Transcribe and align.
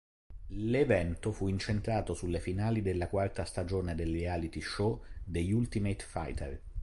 L'evento 0.55 1.31
fu 1.31 1.47
incentrato 1.47 2.15
sulle 2.15 2.39
finali 2.39 2.81
della 2.81 3.07
quarta 3.07 3.43
stagione 3.43 3.93
del 3.93 4.09
reality 4.11 4.59
show 4.59 5.03
"The 5.23 5.53
Ultimate 5.53 6.03
Fighter". 6.03 6.61